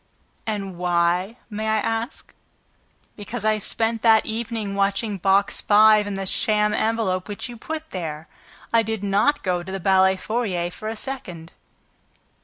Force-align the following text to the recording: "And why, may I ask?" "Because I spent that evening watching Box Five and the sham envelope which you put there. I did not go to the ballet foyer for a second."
"And 0.47 0.79
why, 0.79 1.37
may 1.47 1.67
I 1.67 1.77
ask?" 1.77 2.33
"Because 3.15 3.45
I 3.45 3.59
spent 3.59 4.01
that 4.01 4.25
evening 4.25 4.73
watching 4.73 5.17
Box 5.19 5.61
Five 5.61 6.07
and 6.07 6.17
the 6.17 6.25
sham 6.25 6.73
envelope 6.73 7.27
which 7.27 7.47
you 7.47 7.55
put 7.55 7.91
there. 7.91 8.27
I 8.73 8.81
did 8.81 9.03
not 9.03 9.43
go 9.43 9.61
to 9.61 9.71
the 9.71 9.79
ballet 9.79 10.17
foyer 10.17 10.71
for 10.71 10.87
a 10.89 10.95
second." 10.97 11.51